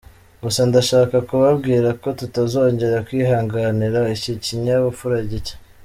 Gusa 0.43 0.61
ndashaka 0.69 1.15
kubabwira 1.29 1.89
ko 2.01 2.07
tutazongera 2.19 2.97
kwihanganira 3.07 3.99
iki 4.15 4.31
kinyabupfura 4.43 5.17
gicye. 5.29 5.55